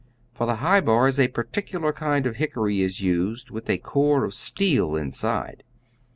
For 0.33 0.47
the 0.47 0.55
high 0.55 0.79
bars 0.81 1.19
a 1.19 1.27
particular 1.27 1.93
kind 1.93 2.25
of 2.25 2.37
hickory 2.37 2.81
is 2.81 3.01
used 3.01 3.51
with 3.51 3.69
a 3.69 3.77
core 3.77 4.23
of 4.25 4.33
steel 4.33 4.95
inside. 4.95 5.63